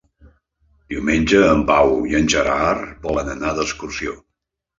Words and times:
Diumenge 0.93 1.41
en 1.49 1.61
Pau 1.67 1.93
i 2.13 2.17
en 2.21 2.31
Gerard 2.37 2.89
volen 3.05 3.31
anar 3.37 3.53
d'excursió. 3.61 4.19